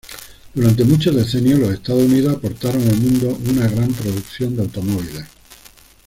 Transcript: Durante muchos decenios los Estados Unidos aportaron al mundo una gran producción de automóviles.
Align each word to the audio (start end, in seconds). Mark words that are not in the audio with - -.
Durante 0.55 0.83
muchos 0.83 1.15
decenios 1.15 1.59
los 1.59 1.73
Estados 1.75 2.01
Unidos 2.01 2.37
aportaron 2.37 2.81
al 2.87 2.97
mundo 2.97 3.37
una 3.51 3.67
gran 3.67 3.93
producción 3.93 4.55
de 4.55 4.63
automóviles. 4.63 5.25